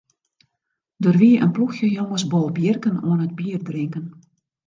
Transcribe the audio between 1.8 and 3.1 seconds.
jonges bolbjirken